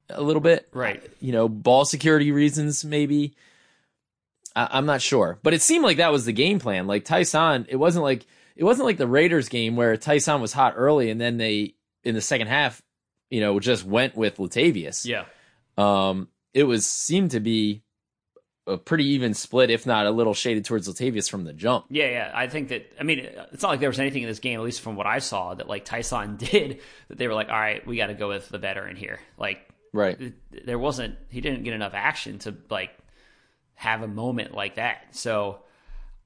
[0.09, 0.67] a little bit.
[0.73, 1.01] Right.
[1.21, 3.35] You know, ball security reasons maybe.
[4.53, 6.87] I, I'm not sure, but it seemed like that was the game plan.
[6.87, 8.25] Like Ty'Son, it wasn't like
[8.57, 12.15] it wasn't like the Raiders game where Ty'Son was hot early and then they in
[12.15, 12.81] the second half,
[13.29, 15.05] you know, just went with Latavius.
[15.05, 15.23] yeah.
[15.77, 17.83] Um, it was seemed to be
[18.67, 21.85] a pretty even split, if not a little shaded towards Latavius from the jump.
[21.89, 22.31] Yeah, yeah.
[22.33, 22.91] I think that.
[22.99, 23.19] I mean,
[23.51, 25.53] it's not like there was anything in this game, at least from what I saw,
[25.55, 28.49] that like Ty'Son did that they were like, all right, we got to go with
[28.49, 29.19] the veteran here.
[29.37, 30.33] Like, Right.
[30.65, 31.15] there wasn't.
[31.29, 32.91] He didn't get enough action to like
[33.73, 35.07] have a moment like that.
[35.15, 35.63] So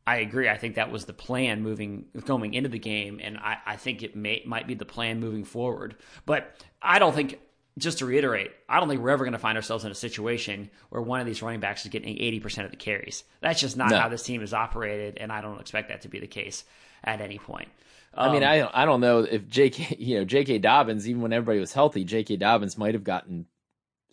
[0.05, 0.49] I agree.
[0.49, 4.03] I think that was the plan moving going into the game, and I, I think
[4.03, 5.95] it may might be the plan moving forward.
[6.25, 7.39] But I don't think.
[7.77, 10.69] Just to reiterate, I don't think we're ever going to find ourselves in a situation
[10.89, 13.25] where one of these running backs is getting 80% of the carries.
[13.41, 13.99] That's just not No.
[13.99, 16.63] how this team is operated, and I don't expect that to be the case
[17.03, 17.67] at any point.
[18.13, 19.95] I mean, Um, I I don't know if J.K.
[19.99, 20.59] You know J.K.
[20.59, 22.37] Dobbins, even when everybody was healthy, J.K.
[22.37, 23.45] Dobbins might have gotten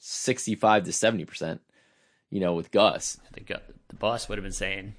[0.01, 1.61] sixty-five to seventy percent.
[2.31, 3.18] You know, with Gus.
[3.35, 3.55] the, gu-
[3.88, 4.94] the boss would have been saying,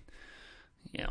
[0.92, 1.10] you know,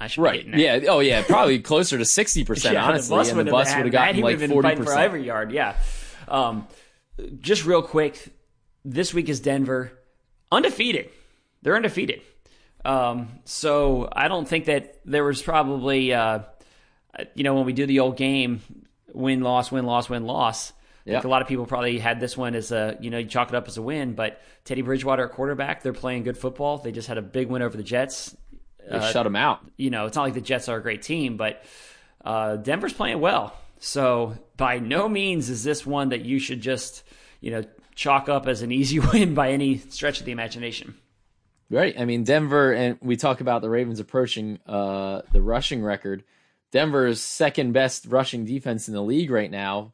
[0.00, 0.44] I should Right.
[0.44, 0.80] Yeah.
[0.88, 1.22] Oh, yeah.
[1.26, 4.16] Probably closer to sixty percent, Yeah, honestly, the bus and the bus would have gotten
[4.16, 5.02] like would have been forty fighting for percent.
[5.04, 5.52] every yard.
[5.52, 5.76] Yeah.
[6.32, 6.66] Um,
[7.40, 8.28] just real quick,
[8.84, 9.92] this week is Denver
[10.50, 11.10] undefeated.
[11.62, 12.22] They're undefeated.
[12.84, 16.40] Um, so I don't think that there was probably, uh,
[17.34, 18.60] you know, when we do the old game,
[19.12, 20.72] win loss, win loss, win loss.
[20.72, 21.28] I think Yeah.
[21.28, 23.54] a lot of people probably had this one as a, you know, you chalk it
[23.54, 24.14] up as a win.
[24.14, 26.78] But Teddy Bridgewater at quarterback, they're playing good football.
[26.78, 28.36] They just had a big win over the Jets.
[28.90, 29.60] They shut them out.
[29.76, 31.62] you know, it's not like the Jets are a great team, but
[32.24, 33.56] uh, Denver's playing well.
[33.84, 37.02] So by no means is this one that you should just,
[37.40, 37.64] you know,
[37.96, 40.94] chalk up as an easy win by any stretch of the imagination.
[41.68, 41.98] Right.
[41.98, 46.22] I mean, Denver, and we talk about the Ravens approaching uh, the rushing record.
[46.70, 49.92] Denver's second best rushing defense in the league right now,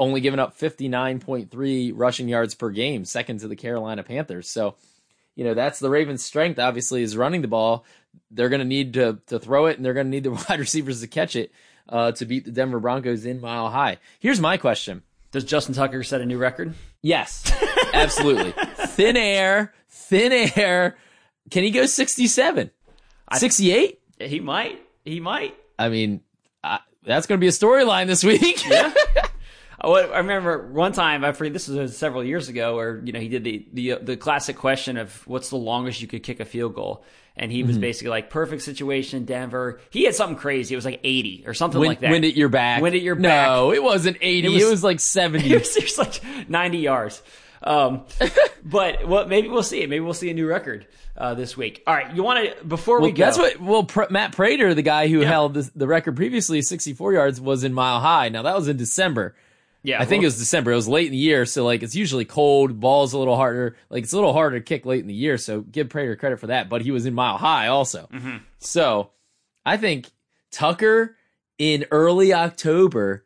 [0.00, 4.48] only giving up 59.3 rushing yards per game, second to the Carolina Panthers.
[4.48, 4.74] So,
[5.36, 7.84] you know, that's the Ravens' strength, obviously, is running the ball.
[8.32, 10.58] They're going to need to to throw it, and they're going to need the wide
[10.58, 11.52] receivers to catch it
[11.88, 13.98] uh, to beat the Denver Broncos in Mile High.
[14.20, 15.02] Here's my question.
[15.30, 16.74] Does Justin Tucker set a new record?
[17.02, 17.52] Yes,
[17.92, 18.52] absolutely.
[18.86, 20.96] thin air, thin air.
[21.50, 22.70] Can he go 67?
[23.34, 24.00] 68?
[24.20, 24.80] He might.
[25.04, 25.54] He might.
[25.78, 26.22] I mean,
[26.64, 28.66] I, that's going to be a storyline this week.
[28.66, 28.92] Yeah.
[29.80, 33.28] I remember one time, I forget, this was several years ago, where you know he
[33.28, 36.74] did the the the classic question of what's the longest you could kick a field
[36.74, 37.04] goal,
[37.36, 37.82] and he was Mm-hmm.
[37.82, 39.80] basically like perfect situation, Denver.
[39.90, 40.74] He had something crazy.
[40.74, 42.10] It was like eighty or something Wind, like that.
[42.10, 42.82] wind at your back.
[42.82, 43.48] Wind at your back.
[43.48, 44.48] No, it wasn't 80.
[44.48, 45.48] It was- was, like 70.
[45.52, 47.22] it was just like 90 yards.
[47.62, 48.04] Um,
[48.64, 49.88] but well, maybe we'll see it.
[49.88, 50.86] Maybe we'll see a new record
[51.16, 51.82] uh, this week.
[51.86, 53.24] All right, you want to before we go?
[53.24, 53.60] that's what.
[53.60, 57.62] Well, Pr- Matt Prater, the guy who held the, the record previously, 64 yards, was
[57.64, 58.28] in Mile High.
[58.28, 59.34] Now that was in December.
[59.88, 60.72] Yeah, I think well- it was December.
[60.72, 62.78] It was late in the year, so like it's usually cold.
[62.78, 63.76] Ball's a little harder.
[63.88, 65.38] Like it's a little harder to kick late in the year.
[65.38, 66.68] So give Prater credit for that.
[66.68, 68.06] But he was in Mile High also.
[68.12, 68.36] Mm-hmm.
[68.58, 69.10] So
[69.64, 70.10] I think
[70.50, 71.16] Tucker
[71.56, 73.24] in early October,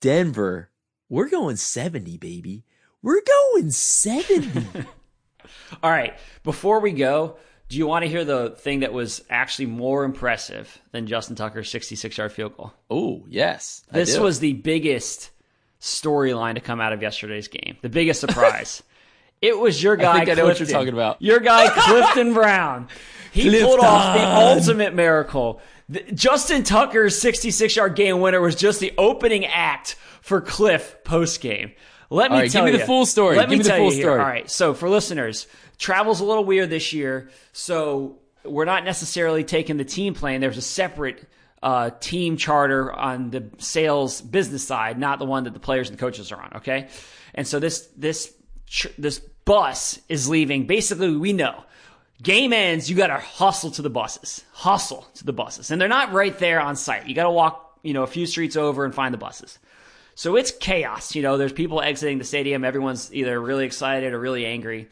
[0.00, 0.70] Denver.
[1.08, 2.64] We're going 70, baby.
[3.02, 4.86] We're going 70.
[5.82, 7.36] All right, before we go,
[7.68, 11.70] do you want to hear the thing that was actually more impressive than Justin Tucker's
[11.70, 12.72] 66 yard field goal?
[12.90, 15.30] oh yes, This was the biggest
[15.82, 17.76] storyline to come out of yesterday's game.
[17.82, 18.82] The biggest surprise.
[19.42, 20.18] it was your guy.
[20.24, 21.20] think I know what you're talking about.
[21.20, 22.88] Your guy Clifton Brown.
[23.32, 25.62] He pulled off the ultimate miracle.
[25.88, 31.40] The- Justin Tucker's 66 yard game winner was just the opening act for Cliff post
[31.40, 31.72] game.
[32.10, 32.82] Let me right, tell give me you.
[32.82, 33.36] the full story.
[33.38, 34.02] Let Give me the tell full you here.
[34.02, 34.20] story.
[34.20, 34.50] All right.
[34.50, 35.46] So for listeners,
[35.78, 37.30] travel's a little weird this year.
[37.54, 40.42] So we're not necessarily taking the team plane.
[40.42, 41.26] There's a separate
[41.62, 45.96] uh, team charter on the sales business side, not the one that the players and
[45.96, 46.52] the coaches are on.
[46.56, 46.88] Okay.
[47.34, 48.34] And so this this
[48.98, 50.66] this bus is leaving.
[50.66, 51.64] Basically, we know
[52.22, 52.90] game ends.
[52.90, 54.44] You got to hustle to the buses.
[54.52, 57.06] Hustle to the buses, and they're not right there on site.
[57.06, 59.58] You got to walk, you know, a few streets over and find the buses.
[60.14, 61.14] So it's chaos.
[61.14, 62.64] You know, there's people exiting the stadium.
[62.64, 64.88] Everyone's either really excited or really angry.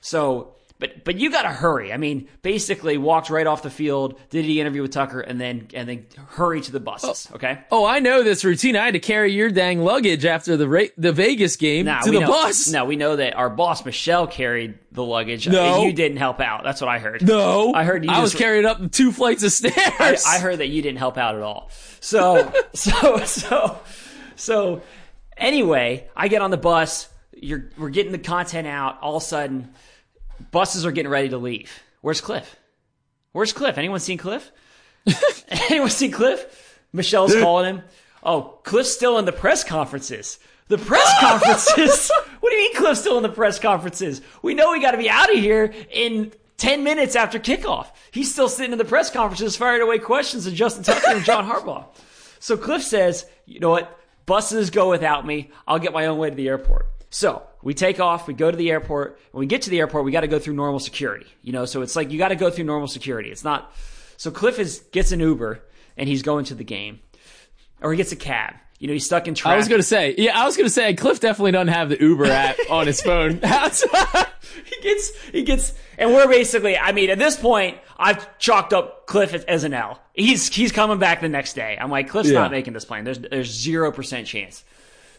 [0.00, 1.92] So, but but you got to hurry.
[1.92, 5.68] I mean, basically, walked right off the field, did the interview with Tucker, and then
[5.72, 7.28] and then hurry to the buses.
[7.30, 7.36] Oh.
[7.36, 7.60] Okay.
[7.70, 8.74] Oh, I know this routine.
[8.76, 12.10] I had to carry your dang luggage after the Ra- the Vegas game Nah, to
[12.10, 12.68] the know, bus.
[12.68, 15.48] No, we know that our boss Michelle carried the luggage.
[15.48, 15.76] No.
[15.76, 16.64] and you didn't help out.
[16.64, 17.26] That's what I heard.
[17.26, 19.76] No, I heard you I was just- carried up two flights of stairs.
[20.26, 21.70] I, I heard that you didn't help out at all.
[22.00, 23.78] So, so, so,
[24.34, 24.82] so.
[25.36, 27.08] Anyway, I get on the bus.
[27.34, 29.00] You're we're getting the content out.
[29.02, 29.72] All of a sudden,
[30.50, 31.82] buses are getting ready to leave.
[32.00, 32.56] Where's Cliff?
[33.32, 33.78] Where's Cliff?
[33.78, 34.50] Anyone seen Cliff?
[35.48, 36.80] Anyone seen Cliff?
[36.92, 37.82] Michelle's calling him.
[38.22, 40.38] Oh, Cliff's still in the press conferences.
[40.68, 42.10] The press conferences?
[42.40, 44.20] what do you mean Cliff's still in the press conferences?
[44.42, 47.88] We know we got to be out of here in 10 minutes after kickoff.
[48.10, 51.48] He's still sitting in the press conferences firing away questions to Justin Tucker and John
[51.48, 51.86] Harbaugh.
[52.38, 53.98] So Cliff says, you know what?
[54.26, 55.50] Buses go without me.
[55.66, 56.86] I'll get my own way to the airport.
[57.10, 59.18] So we take off, we go to the airport.
[59.30, 61.26] When we get to the airport, we got to go through normal security.
[61.42, 63.30] You know, so it's like you got to go through normal security.
[63.30, 63.72] It's not.
[64.16, 65.62] So Cliff is gets an Uber
[65.96, 67.00] and he's going to the game,
[67.80, 68.54] or he gets a cab.
[68.78, 69.54] You know, he's stuck in traffic.
[69.54, 72.26] I was gonna say, yeah, I was gonna say, Cliff definitely doesn't have the Uber
[72.26, 73.34] app on his phone.
[74.64, 79.06] he gets he gets and we're basically I mean at this point I've chalked up
[79.06, 80.00] Cliff as, an L.
[80.14, 81.78] He's he's coming back the next day.
[81.80, 82.40] I'm like Cliff's Yeah.
[82.40, 83.04] not making this plane.
[83.04, 84.64] There's there's zero percent chance.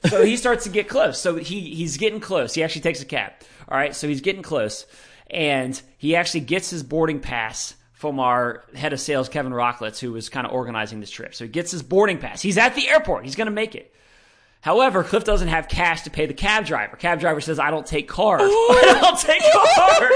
[0.10, 1.20] So he starts to get close.
[1.20, 2.54] So he he's getting close.
[2.54, 3.34] He actually takes a cab.
[3.70, 4.86] All right, so he's getting close,
[5.30, 10.12] and he actually gets his boarding pass from our head of sales Kevin Rocklitz, who
[10.12, 11.34] was kind of organizing this trip.
[11.34, 12.42] So he gets his boarding pass.
[12.42, 13.24] He's at the airport.
[13.24, 13.94] He's going to make it.
[14.60, 16.98] However, Cliff doesn't have cash to pay the cab driver.
[16.98, 18.42] Cab driver says, "I don't take cars.
[18.46, 20.12] I don't take cars."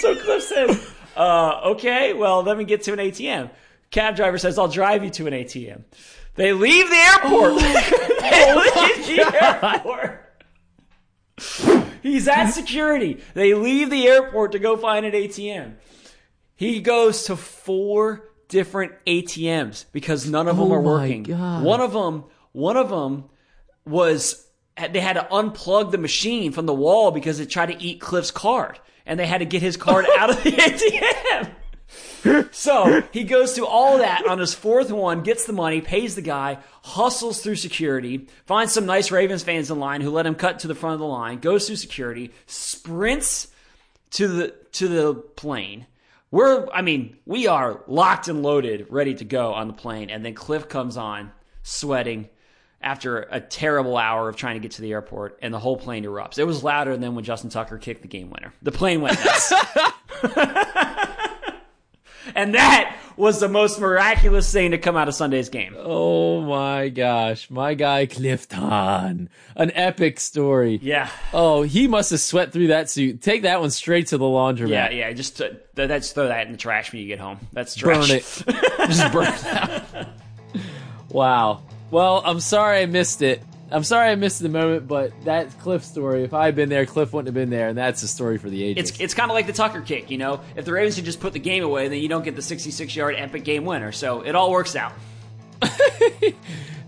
[0.00, 3.50] so Cliff says, uh, "Okay, well, let me get to an ATM."
[3.90, 5.82] Cab driver says, "I'll drive you to an ATM."
[6.36, 7.54] They leave the airport.
[8.20, 10.22] they leave the airport.
[12.02, 13.20] He's at security.
[13.34, 15.74] They leave the airport to go find an ATM.
[16.54, 21.24] He goes to four different ATMs because none of them Oh are working.
[21.24, 21.64] God.
[21.64, 23.24] One of them, one of them
[23.84, 24.46] was
[24.76, 28.30] they had to unplug the machine from the wall because it tried to eat Cliff's
[28.30, 31.50] card, and they had to get his card out of the ATM.
[32.52, 36.22] So he goes through all that on his fourth one, gets the money, pays the
[36.22, 40.60] guy, hustles through security, finds some nice Ravens fans in line who let him cut
[40.60, 43.48] to the front of the line, goes through security, sprints
[44.10, 45.86] to the to the plane.
[46.30, 50.24] We're I mean, we are locked and loaded, ready to go on the plane, and
[50.24, 52.28] then Cliff comes on, sweating
[52.80, 56.04] after a terrible hour of trying to get to the airport, and the whole plane
[56.04, 56.38] erupts.
[56.38, 58.52] It was louder than when Justin Tucker kicked the game winner.
[58.62, 59.52] The plane went nuts.
[62.36, 65.74] and that was the most miraculous thing to come out of Sunday's game.
[65.78, 70.78] oh my gosh, my guy Clifton, an epic story.
[70.82, 71.10] Yeah.
[71.32, 73.22] Oh, he must have sweat through that suit.
[73.22, 74.68] Take that one straight to the laundromat.
[74.68, 75.12] Yeah, yeah.
[75.12, 77.38] Just uh, th- that's throw that in the trash when you get home.
[77.52, 78.08] That's trash.
[78.08, 78.56] burn it.
[78.86, 80.08] Just burn it out.
[81.10, 81.62] wow.
[81.90, 83.42] Well, I'm sorry I missed it.
[83.70, 86.86] I'm sorry I missed the moment, but that Cliff story, if I had been there,
[86.86, 88.90] Cliff wouldn't have been there, and that's a story for the ages.
[88.90, 90.40] It's it's kind of like the Tucker kick, you know.
[90.54, 92.94] If the Ravens had just put the game away, then you don't get the 66
[92.94, 93.90] yard epic game winner.
[93.92, 94.92] So it all works out.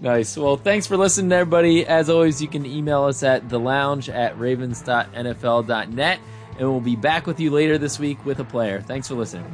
[0.00, 0.36] Nice.
[0.36, 1.84] Well, thanks for listening, everybody.
[1.86, 6.20] As always, you can email us at the lounge at ravens.nfl.net,
[6.59, 8.80] and we'll be back with you later this week with a player.
[8.80, 9.53] Thanks for listening.